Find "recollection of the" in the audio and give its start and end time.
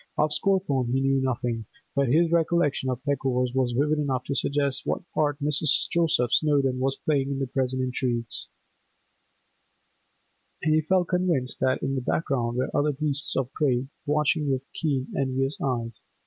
2.31-3.11